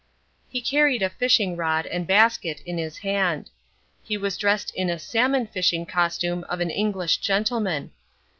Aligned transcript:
He 0.49 0.61
carried 0.61 1.03
a 1.03 1.11
fishing 1.11 1.55
rod 1.55 1.85
and 1.85 2.07
basket 2.07 2.61
in 2.65 2.79
his 2.79 2.97
hand. 3.05 3.51
He 4.01 4.17
was 4.17 4.35
dressed 4.35 4.73
in 4.73 4.89
a 4.89 4.97
salmon 4.97 5.45
fishing 5.45 5.85
costume 5.85 6.43
of 6.45 6.59
an 6.59 6.71
English 6.71 7.17
gentleman. 7.17 7.91